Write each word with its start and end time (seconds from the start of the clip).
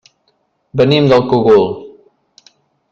Venim 0.81 1.11
del 1.11 1.27
Cogul. 1.35 1.63